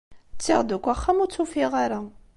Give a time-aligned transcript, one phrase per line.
[0.35, 2.01] Ttiɣ-d akk axxam, ur tt-ufiɣ ara.